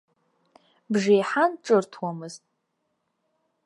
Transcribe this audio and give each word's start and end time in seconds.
Бжеиҳан 0.91 1.51
ҿырҭуамызт. 1.63 2.43